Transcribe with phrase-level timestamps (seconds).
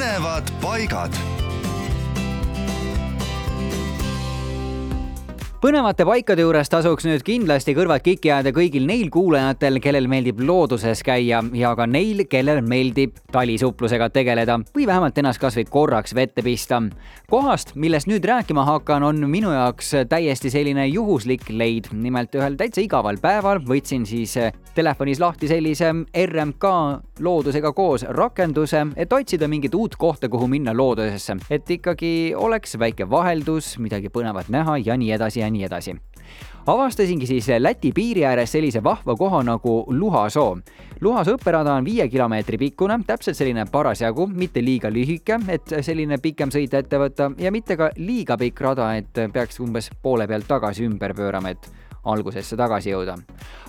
[0.00, 1.39] põnevad paigad
[5.60, 11.02] põnevate paikade juures tasuks nüüd kindlasti kõrvad kikki ajada kõigil neil kuulajatel, kellel meeldib looduses
[11.04, 16.80] käia ja ka neil, kellel meeldib talisuhtlusega tegeleda või vähemalt ennast kasvõi korraks vette pista.
[17.28, 21.92] kohast, millest nüüd rääkima hakkan, on minu jaoks täiesti selline juhuslik leid.
[21.92, 24.38] nimelt ühel täitsa igaval päeval võtsin siis
[24.74, 25.92] telefonis lahti sellise
[26.24, 26.64] RMK
[27.20, 33.10] loodusega koos rakenduse, et otsida mingit uut kohta, kuhu minna loodusesse, et ikkagi oleks väike
[33.10, 35.98] vaheldus, midagi põnevat näha ja nii edasi ja ja nii edasi
[36.66, 40.58] avastasingi siis Läti piiri ääres sellise vahva koha nagu Luhasoo.
[41.00, 46.52] Luhasoo õpperada on viie kilomeetri pikkune, täpselt selline parasjagu, mitte liiga lühike, et selline pikem
[46.52, 50.86] sõit ette võtta ja mitte ka liiga pikk rada, et peaks umbes poole pealt tagasi
[50.86, 51.70] ümber pöörama, et
[52.04, 53.16] algusesse tagasi jõuda.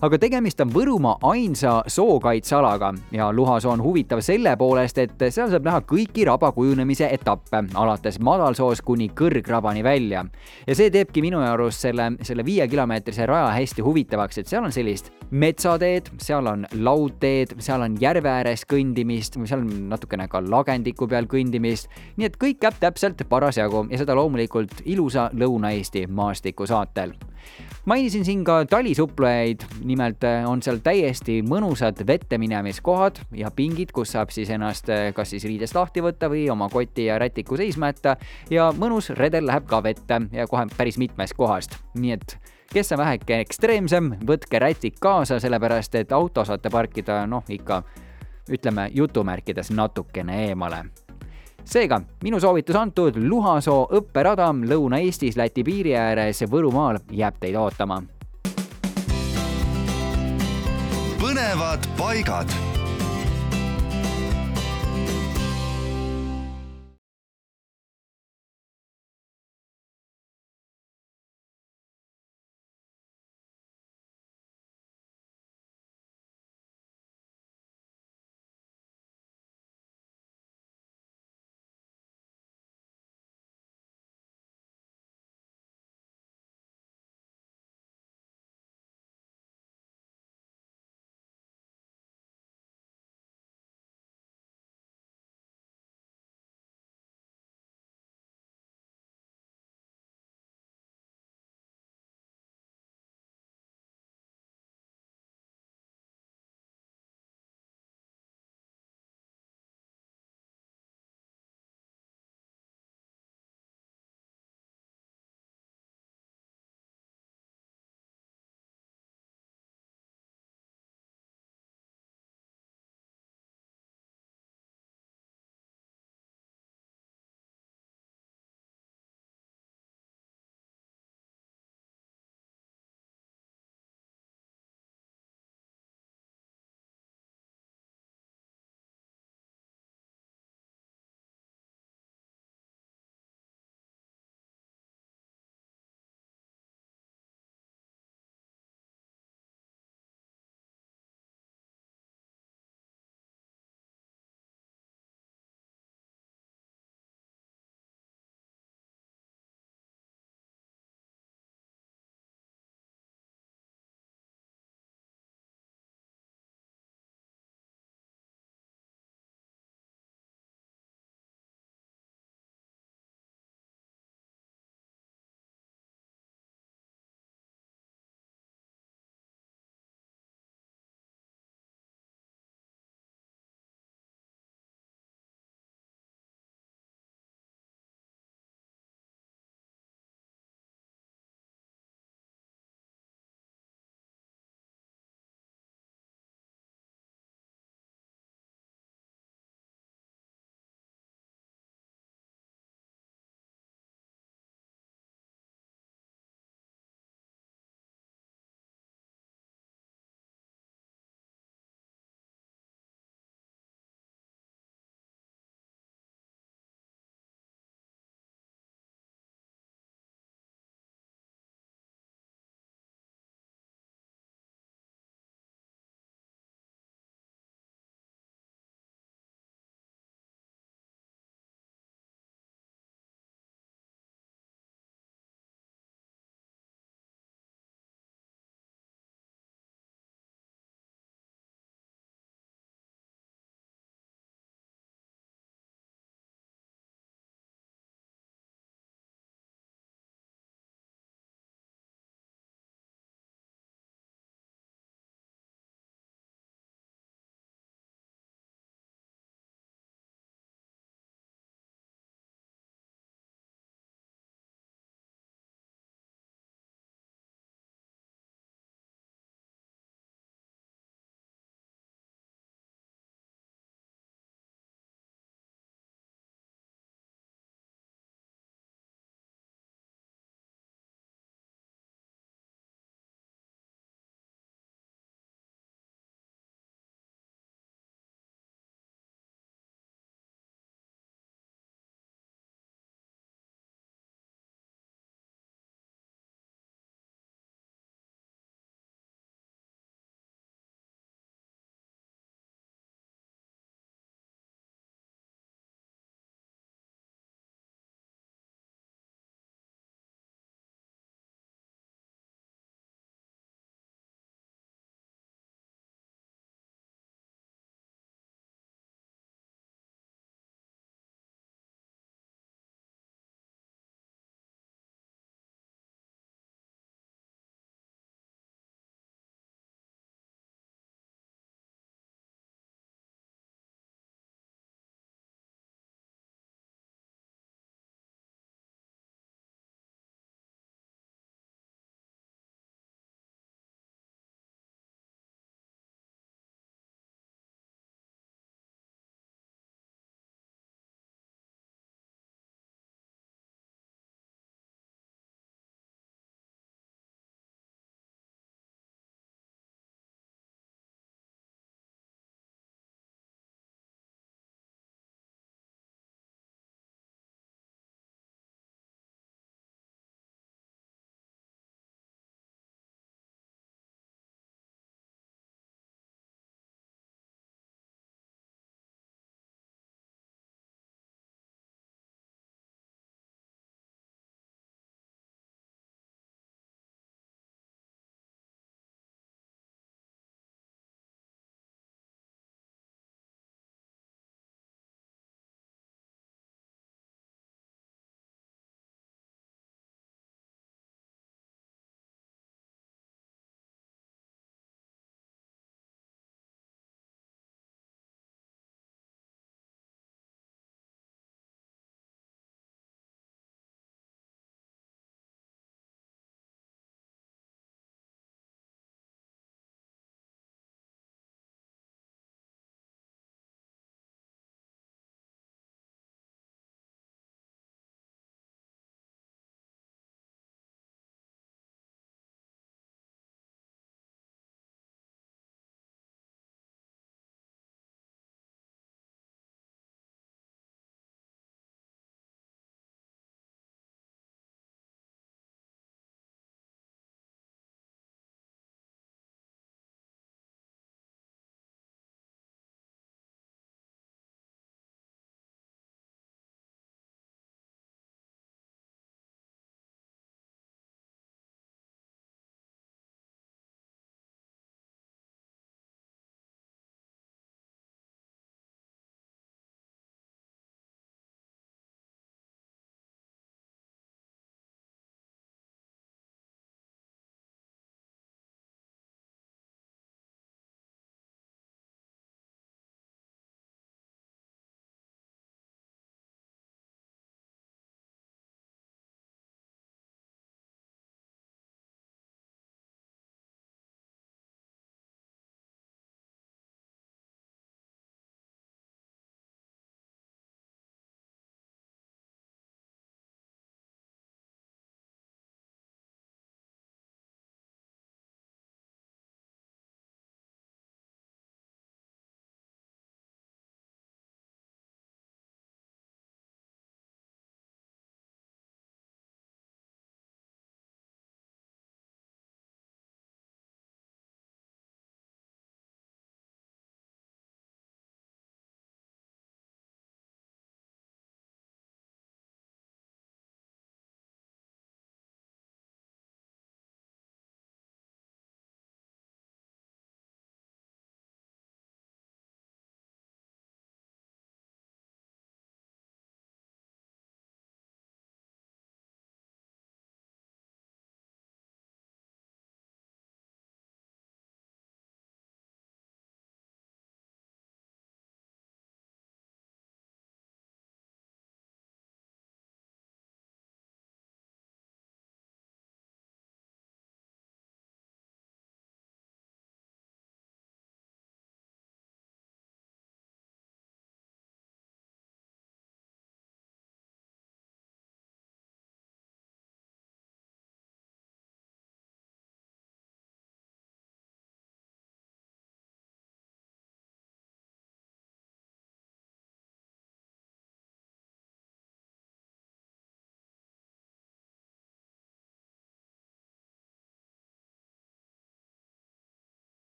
[0.00, 5.64] aga tegemist on Võrumaa ainsa sookaitsealaga ja Luhasoo on huvitav selle poolest, et seal saab
[5.66, 10.24] näha kõiki raba kujunemise etappe, alates madalsoos kuni kõrgrabani välja.
[10.66, 15.10] ja see teebki minu arust selle, selle viiekilomeetrise raja hästi huvitavaks, et seal on sellist
[15.30, 21.28] metsateed, seal on laudteed, seal on järve ääres kõndimist, seal on natukene ka lagendiku peal
[21.30, 27.14] kõndimist, nii et kõik käib täpselt parasjagu ja seda loomulikult ilusa Lõuna-Eesti maastiku saatel
[27.90, 34.14] mainisin siin ka talisuplejaid, nimelt äh, on seal täiesti mõnusad vette minemiskohad ja pingid, kus
[34.14, 37.90] saab siis ennast äh, kas siis riidest lahti võtta või oma koti ja rätiku seisma
[37.90, 38.14] jätta.
[38.50, 42.36] Ja mõnus redel läheb ka vette ja kohe päris mitmest kohast, nii et
[42.70, 47.82] kes on väheke ekstreemsem, võtke rätik kaasa, sellepärast et auto saate parkida noh, ikka
[48.50, 50.84] ütleme jutumärkides natukene eemale
[51.70, 58.02] seega minu soovitus antud Luhasoo õpperada Lõuna-Eestis Läti piiri ääres Võrumaal jääb teid ootama.
[61.20, 62.69] põnevad paigad